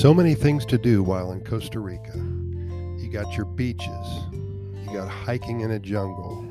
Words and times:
So 0.00 0.14
many 0.14 0.34
things 0.34 0.64
to 0.64 0.78
do 0.78 1.02
while 1.02 1.30
in 1.32 1.44
Costa 1.44 1.78
Rica. 1.78 2.16
You 2.16 3.10
got 3.12 3.36
your 3.36 3.44
beaches, 3.44 4.06
you 4.32 4.94
got 4.94 5.10
hiking 5.10 5.60
in 5.60 5.72
a 5.72 5.78
jungle, 5.78 6.48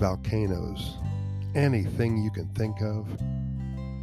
volcanoes, 0.00 0.96
anything 1.54 2.16
you 2.24 2.30
can 2.30 2.48
think 2.54 2.80
of. 2.80 3.06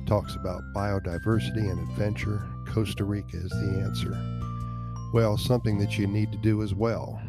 Talks 0.05 0.35
about 0.35 0.61
biodiversity 0.75 1.71
and 1.71 1.79
adventure. 1.89 2.47
Costa 2.67 3.03
Rica 3.03 3.35
is 3.35 3.49
the 3.49 3.81
answer. 3.83 4.15
Well, 5.11 5.35
something 5.35 5.79
that 5.79 5.97
you 5.97 6.05
need 6.05 6.31
to 6.31 6.37
do 6.37 6.61
as 6.61 6.75
well. 6.75 7.19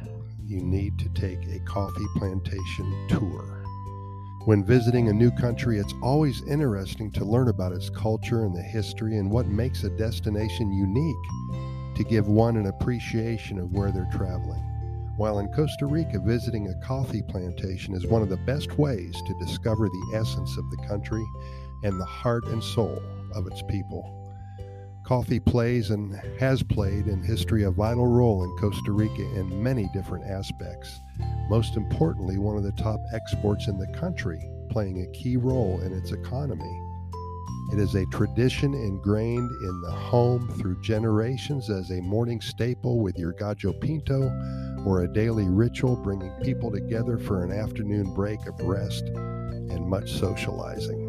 You 0.44 0.61
need 0.61 0.98
to 0.98 1.08
take 1.18 1.43
a 1.46 1.61
coffee 1.61 2.07
plantation 2.17 3.08
tour. 3.08 3.60
When 4.46 4.64
visiting 4.64 5.09
a 5.09 5.12
new 5.12 5.30
country, 5.30 5.79
it's 5.79 5.93
always 6.02 6.43
interesting 6.44 7.11
to 7.12 7.26
learn 7.26 7.49
about 7.49 7.72
its 7.72 7.90
culture 7.90 8.46
and 8.46 8.57
the 8.57 8.63
history 8.63 9.18
and 9.18 9.30
what 9.30 9.46
makes 9.46 9.85
a 9.85 9.90
destination 9.90 10.72
unique 10.72 11.94
to 11.96 12.04
give 12.04 12.26
one 12.26 12.57
an 12.57 12.66
appreciation 12.66 13.58
of 13.58 13.72
where 13.72 13.93
they're 13.93 14.08
traveling. 14.11 14.63
While 15.18 15.40
in 15.40 15.53
Costa 15.53 15.85
Rica, 15.85 16.18
visiting 16.18 16.68
a 16.68 16.86
coffee 16.86 17.21
plantation 17.21 17.94
is 17.94 18.07
one 18.07 18.22
of 18.22 18.30
the 18.30 18.39
best 18.39 18.79
ways 18.79 19.14
to 19.26 19.39
discover 19.39 19.90
the 19.90 20.16
essence 20.16 20.57
of 20.57 20.71
the 20.71 20.86
country 20.88 21.22
and 21.85 22.00
the 22.00 22.07
heart 22.07 22.46
and 22.46 22.64
soul 22.64 22.99
of 23.35 23.46
its 23.46 23.61
people. 23.68 24.16
Coffee 25.04 25.41
plays 25.41 25.91
and 25.91 26.14
has 26.38 26.63
played 26.63 27.08
in 27.08 27.22
history 27.22 27.64
a 27.64 27.71
vital 27.71 28.07
role 28.07 28.43
in 28.43 28.57
Costa 28.57 28.93
Rica 28.93 29.22
in 29.38 29.63
many 29.63 29.91
different 29.93 30.25
aspects. 30.25 30.99
Most 31.50 31.77
importantly, 31.77 32.39
one 32.39 32.56
of 32.56 32.62
the 32.62 32.70
top 32.81 33.00
exports 33.12 33.67
in 33.67 33.77
the 33.77 33.89
country, 33.89 34.39
playing 34.70 35.03
a 35.03 35.11
key 35.19 35.36
role 35.36 35.81
in 35.81 35.92
its 35.92 36.12
economy. 36.12 36.81
It 37.72 37.81
is 37.81 37.97
a 37.97 38.06
tradition 38.12 38.72
ingrained 38.72 39.50
in 39.50 39.80
the 39.80 39.91
home 39.91 40.48
through 40.61 40.80
generations 40.80 41.69
as 41.69 41.91
a 41.91 42.00
morning 42.02 42.41
staple 42.41 43.00
with 43.00 43.19
your 43.19 43.33
gallo 43.33 43.72
pinto 43.80 44.30
or 44.86 45.02
a 45.02 45.12
daily 45.12 45.48
ritual 45.48 45.97
bringing 45.97 46.30
people 46.41 46.70
together 46.70 47.19
for 47.19 47.42
an 47.42 47.50
afternoon 47.50 48.14
break 48.14 48.39
of 48.46 48.61
rest 48.61 49.02
and 49.06 49.89
much 49.89 50.12
socializing. 50.12 51.08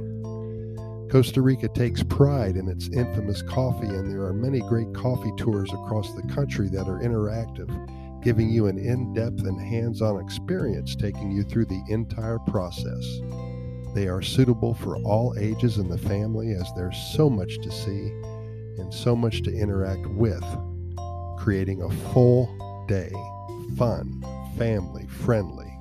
Costa 1.11 1.43
Rica 1.43 1.67
takes 1.67 2.01
pride 2.01 2.57
in 2.57 2.67
its 2.67 2.87
infamous 2.87 3.43
coffee, 3.43 3.85
and 3.85 4.09
there 4.09 4.23
are 4.23 4.33
many 4.33 4.61
great 4.61 4.91
coffee 4.95 5.33
tours 5.37 5.71
across 5.71 6.15
the 6.15 6.23
country 6.33 6.67
that 6.69 6.87
are 6.87 6.99
interactive, 6.99 7.69
giving 8.21 8.49
you 8.49 8.67
an 8.67 8.77
in 8.77 9.13
depth 9.13 9.41
and 9.41 9.59
hands 9.59 10.01
on 10.01 10.19
experience 10.19 10.95
taking 10.95 11.31
you 11.31 11.43
through 11.43 11.65
the 11.65 11.83
entire 11.89 12.39
process. 12.39 13.19
They 13.93 14.07
are 14.07 14.21
suitable 14.21 14.73
for 14.73 14.97
all 14.97 15.35
ages 15.37 15.77
in 15.77 15.89
the 15.89 15.97
family 15.97 16.53
as 16.53 16.69
there's 16.75 16.97
so 17.13 17.29
much 17.29 17.57
to 17.61 17.71
see 17.71 18.09
and 18.77 18.93
so 18.93 19.15
much 19.15 19.41
to 19.43 19.53
interact 19.53 20.07
with, 20.07 20.45
creating 21.37 21.81
a 21.81 21.89
full 22.13 22.47
day, 22.87 23.11
fun, 23.77 24.23
family 24.57 25.07
friendly 25.07 25.71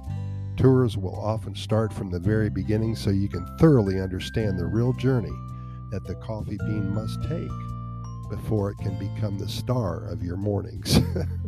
Tours 0.60 0.98
will 0.98 1.18
often 1.18 1.54
start 1.54 1.90
from 1.90 2.10
the 2.10 2.18
very 2.18 2.50
beginning 2.50 2.94
so 2.94 3.08
you 3.08 3.30
can 3.30 3.46
thoroughly 3.58 3.98
understand 3.98 4.58
the 4.58 4.66
real 4.66 4.92
journey 4.92 5.32
that 5.90 6.04
the 6.04 6.16
coffee 6.16 6.58
bean 6.58 6.92
must 6.92 7.22
take 7.22 7.48
before 8.28 8.70
it 8.70 8.76
can 8.76 8.98
become 8.98 9.38
the 9.38 9.48
star 9.48 10.06
of 10.10 10.22
your 10.22 10.36
mornings. 10.36 10.98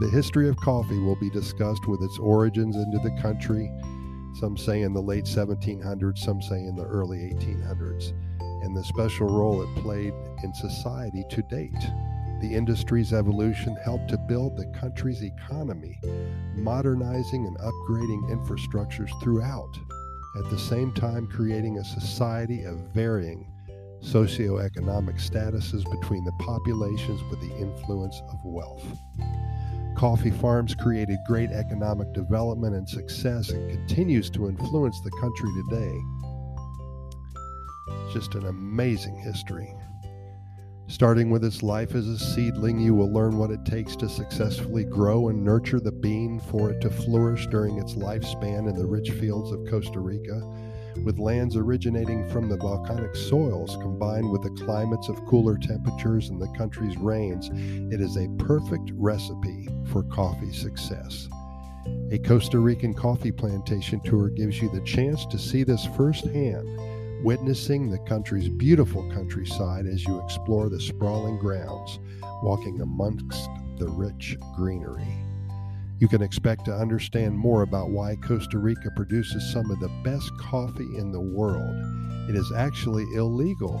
the 0.00 0.08
history 0.08 0.48
of 0.48 0.56
coffee 0.56 0.98
will 0.98 1.16
be 1.16 1.30
discussed 1.30 1.86
with 1.86 2.02
its 2.02 2.18
origins 2.18 2.76
into 2.76 2.98
the 2.98 3.16
country, 3.20 3.70
some 4.34 4.56
say 4.56 4.82
in 4.82 4.92
the 4.92 5.00
late 5.00 5.24
1700s, 5.24 6.18
some 6.18 6.40
say 6.42 6.64
in 6.64 6.74
the 6.74 6.84
early 6.84 7.18
1800s, 7.18 8.12
and 8.64 8.76
the 8.76 8.84
special 8.84 9.28
role 9.28 9.62
it 9.62 9.82
played 9.82 10.14
in 10.42 10.54
society 10.54 11.24
to 11.30 11.42
date. 11.42 11.70
The 12.40 12.54
industry's 12.54 13.12
evolution 13.12 13.76
helped 13.84 14.08
to 14.08 14.18
build 14.18 14.56
the 14.56 14.66
country's 14.78 15.22
economy, 15.22 16.00
modernizing 16.56 17.46
and 17.46 17.56
upgrading 17.58 18.30
infrastructures 18.30 19.10
throughout, 19.22 19.78
at 20.36 20.50
the 20.50 20.58
same 20.58 20.92
time 20.92 21.28
creating 21.28 21.78
a 21.78 21.84
society 21.84 22.64
of 22.64 22.78
varying 22.92 23.46
socioeconomic 24.02 25.20
statuses 25.20 25.88
between 25.88 26.24
the 26.24 26.32
populations 26.40 27.22
with 27.30 27.40
the 27.40 27.56
influence 27.56 28.20
of 28.28 28.38
wealth. 28.44 28.84
Coffee 29.96 30.30
farms 30.30 30.74
created 30.74 31.18
great 31.26 31.50
economic 31.50 32.12
development 32.12 32.74
and 32.74 32.88
success 32.88 33.50
and 33.50 33.70
continues 33.70 34.30
to 34.30 34.48
influence 34.48 35.00
the 35.00 35.10
country 35.20 35.50
today. 35.64 36.00
It's 38.04 38.14
just 38.14 38.34
an 38.34 38.46
amazing 38.46 39.16
history. 39.16 39.74
Starting 40.88 41.30
with 41.30 41.44
its 41.44 41.62
life 41.62 41.94
as 41.94 42.06
a 42.06 42.18
seedling, 42.18 42.78
you 42.78 42.94
will 42.94 43.10
learn 43.10 43.38
what 43.38 43.50
it 43.50 43.64
takes 43.64 43.94
to 43.96 44.08
successfully 44.08 44.84
grow 44.84 45.28
and 45.28 45.44
nurture 45.44 45.80
the 45.80 45.92
bean 45.92 46.40
for 46.40 46.70
it 46.70 46.80
to 46.80 46.90
flourish 46.90 47.46
during 47.46 47.78
its 47.78 47.94
lifespan 47.94 48.68
in 48.68 48.76
the 48.76 48.86
rich 48.86 49.10
fields 49.12 49.52
of 49.52 49.66
Costa 49.70 50.00
Rica. 50.00 50.42
With 51.04 51.18
lands 51.18 51.56
originating 51.56 52.28
from 52.28 52.48
the 52.48 52.56
volcanic 52.56 53.16
soils 53.16 53.76
combined 53.76 54.30
with 54.30 54.42
the 54.42 54.64
climates 54.64 55.08
of 55.08 55.24
cooler 55.26 55.58
temperatures 55.58 56.28
and 56.28 56.40
the 56.40 56.52
country's 56.56 56.96
rains, 56.96 57.50
it 57.92 58.00
is 58.00 58.16
a 58.16 58.28
perfect 58.38 58.90
recipe 58.94 59.68
for 59.90 60.02
coffee 60.04 60.52
success. 60.52 61.28
A 62.10 62.18
Costa 62.18 62.58
Rican 62.58 62.94
coffee 62.94 63.32
plantation 63.32 64.00
tour 64.00 64.28
gives 64.28 64.60
you 64.60 64.68
the 64.68 64.82
chance 64.82 65.26
to 65.26 65.38
see 65.38 65.64
this 65.64 65.86
firsthand 65.96 66.68
witnessing 67.24 67.88
the 67.88 67.98
country's 67.98 68.48
beautiful 68.48 69.08
countryside 69.12 69.86
as 69.86 70.04
you 70.04 70.22
explore 70.24 70.68
the 70.68 70.80
sprawling 70.80 71.38
grounds, 71.38 72.00
walking 72.42 72.80
amongst 72.80 73.48
the 73.78 73.88
rich 73.88 74.36
greenery. 74.56 75.24
You 75.98 76.08
can 76.08 76.22
expect 76.22 76.64
to 76.64 76.74
understand 76.74 77.36
more 77.36 77.62
about 77.62 77.90
why 77.90 78.16
Costa 78.16 78.58
Rica 78.58 78.90
produces 78.96 79.52
some 79.52 79.70
of 79.70 79.78
the 79.80 79.90
best 80.02 80.36
coffee 80.38 80.96
in 80.96 81.12
the 81.12 81.20
world. 81.20 81.74
It 82.28 82.34
is 82.34 82.52
actually 82.56 83.04
illegal 83.14 83.80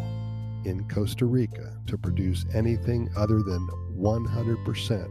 in 0.64 0.88
Costa 0.88 1.26
Rica 1.26 1.76
to 1.86 1.98
produce 1.98 2.44
anything 2.54 3.08
other 3.16 3.42
than 3.42 3.66
100% 3.96 5.10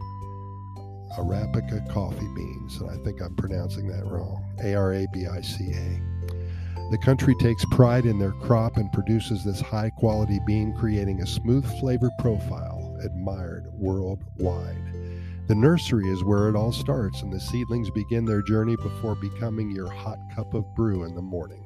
Arabica 1.18 1.90
coffee 1.92 2.30
beans. 2.36 2.80
And 2.80 2.90
I 2.90 2.98
think 3.04 3.22
I'm 3.22 3.36
pronouncing 3.36 3.88
that 3.88 4.06
wrong. 4.06 4.44
A 4.64 4.74
R 4.76 4.94
A 4.94 5.08
B 5.14 5.28
I 5.28 5.42
C 5.42 5.72
A. 5.74 6.02
The 6.92 6.98
country 6.98 7.36
takes 7.40 7.64
pride 7.72 8.06
in 8.06 8.20
their 8.20 8.34
crop 8.34 8.76
and 8.76 8.92
produces 8.92 9.44
this 9.44 9.62
high 9.62 9.90
quality 9.92 10.40
bean, 10.46 10.76
creating 10.78 11.22
a 11.22 11.28
smooth 11.28 11.66
flavor 11.80 12.10
profile 12.20 12.98
admired 13.02 13.68
worldwide. 13.74 14.76
The 15.52 15.56
nursery 15.56 16.10
is 16.10 16.24
where 16.24 16.48
it 16.48 16.56
all 16.56 16.72
starts, 16.72 17.24
and 17.24 17.34
the 17.34 17.38
seedlings 17.38 17.90
begin 17.90 18.24
their 18.24 18.42
journey 18.42 18.78
before 18.78 19.16
becoming 19.16 19.70
your 19.70 19.90
hot 19.90 20.18
cup 20.34 20.54
of 20.54 20.74
brew 20.76 21.04
in 21.04 21.14
the 21.14 21.22
morning. 21.22 21.62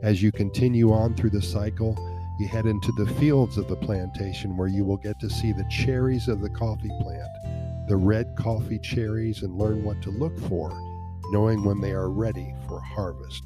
As 0.00 0.22
you 0.22 0.30
continue 0.30 0.92
on 0.92 1.16
through 1.16 1.30
the 1.30 1.42
cycle, 1.42 1.96
you 2.38 2.46
head 2.46 2.66
into 2.66 2.92
the 2.92 3.12
fields 3.14 3.58
of 3.58 3.66
the 3.66 3.74
plantation 3.74 4.56
where 4.56 4.68
you 4.68 4.84
will 4.84 4.96
get 4.98 5.18
to 5.18 5.28
see 5.28 5.52
the 5.52 5.66
cherries 5.68 6.28
of 6.28 6.40
the 6.40 6.50
coffee 6.50 6.92
plant, 7.00 7.88
the 7.88 7.96
red 7.96 8.32
coffee 8.36 8.78
cherries, 8.78 9.42
and 9.42 9.58
learn 9.58 9.82
what 9.82 10.00
to 10.02 10.10
look 10.10 10.38
for, 10.42 10.70
knowing 11.32 11.64
when 11.64 11.80
they 11.80 11.90
are 11.90 12.10
ready 12.10 12.54
for 12.68 12.78
harvest. 12.78 13.42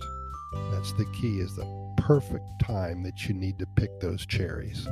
That's 0.73 0.93
the 0.93 1.11
key 1.19 1.39
is 1.39 1.57
the 1.57 1.95
perfect 1.97 2.45
time 2.62 3.03
that 3.05 3.27
you 3.27 3.35
need 3.35 3.59
to 3.59 3.67
pick 3.77 3.99
those 3.99 4.27
cherries. 4.27 4.87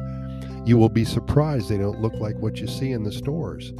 You 0.65 0.78
will 0.78 0.88
be 0.88 1.05
surprised 1.05 1.69
they 1.69 1.76
don't 1.76 2.00
look 2.00 2.15
like 2.15 2.38
what 2.38 2.56
you 2.56 2.66
see 2.66 2.93
in 2.93 3.03
the 3.03 3.12
stores. 3.12 3.70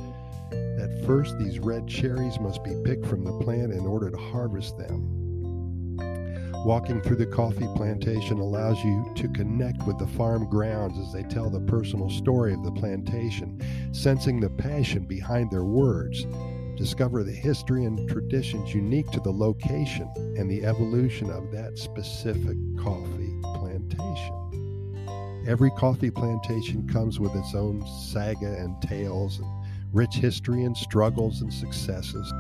First, 1.09 1.39
these 1.39 1.59
red 1.59 1.89
cherries 1.89 2.39
must 2.39 2.63
be 2.63 2.75
picked 2.85 3.07
from 3.07 3.25
the 3.25 3.33
plant 3.39 3.73
in 3.73 3.87
order 3.87 4.11
to 4.11 4.17
harvest 4.19 4.77
them. 4.77 5.97
Walking 6.67 7.01
through 7.01 7.17
the 7.17 7.25
coffee 7.25 7.67
plantation 7.77 8.41
allows 8.41 8.85
you 8.85 9.11
to 9.17 9.27
connect 9.29 9.87
with 9.87 9.97
the 9.97 10.07
farm 10.07 10.51
grounds 10.51 10.99
as 10.99 11.11
they 11.11 11.23
tell 11.23 11.49
the 11.49 11.61
personal 11.61 12.11
story 12.11 12.53
of 12.53 12.63
the 12.63 12.73
plantation, 12.73 13.59
sensing 13.91 14.39
the 14.39 14.51
passion 14.51 15.07
behind 15.07 15.51
their 15.51 15.65
words 15.65 16.27
discover 16.77 17.25
the 17.25 17.33
history 17.33 17.87
and 17.87 18.07
traditions 18.11 18.75
unique 18.75 19.11
to 19.13 19.21
the 19.21 19.33
location 19.33 20.13
and 20.37 20.51
the 20.51 20.63
evolution 20.63 21.31
of 21.31 21.51
that 21.53 21.79
specific 21.79 22.59
coffee 22.79 23.35
plantation. 23.55 24.35
Every 25.49 25.71
coffee 25.71 26.11
plantation 26.11 26.87
comes 26.87 27.19
with 27.19 27.35
its 27.35 27.55
own 27.55 27.83
saga 27.87 28.59
and 28.59 28.81
tales 28.83 29.39
and 29.39 29.68
rich 29.93 30.15
history 30.15 30.65
and 30.65 30.77
struggles 30.77 31.41
and 31.43 31.53
successes. 31.53 32.33